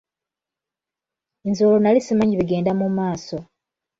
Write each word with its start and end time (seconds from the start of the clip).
Nze 1.47 1.61
olwo 1.65 1.79
nali 1.81 1.99
simanyi 2.05 2.39
bigenda 2.39 2.71
mu 2.79 2.87
maaso. 2.97 3.37